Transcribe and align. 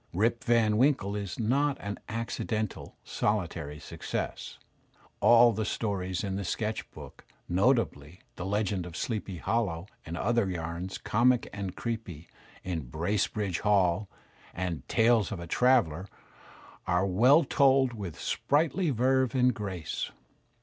*'Rip 0.13 0.43
Van 0.45 0.77
Winkle" 0.77 1.15
is 1.15 1.37
not 1.37 1.77
an 1.79 1.99
accidental, 2.09 2.95
soUtary 3.05 3.79
success. 3.79 4.57
All 5.19 5.51
the 5.53 5.63
stories 5.63 6.23
in 6.23 6.37
"The 6.37 6.43
Sketch 6.43 6.89
Book," 6.89 7.23
notably 7.47 8.19
"The 8.35 8.43
Legend 8.47 8.87
of 8.87 8.97
Sleepy 8.97 9.37
Hollow," 9.37 9.85
and 10.03 10.17
other 10.17 10.49
yams 10.49 10.97
comic 10.97 11.47
and 11.53 11.75
creepy 11.75 12.27
in 12.63 12.89
"Bracebridge 12.89 13.59
Hall," 13.59 14.09
and 14.55 14.81
"Tales 14.87 15.31
of 15.31 15.39
A 15.39 15.45
Traveller," 15.45 16.07
are 16.87 17.05
well 17.05 17.43
told, 17.43 17.93
with 17.93 18.19
sprightly 18.19 18.89
verve 18.89 19.35
and 19.35 19.53
grace. 19.53 20.09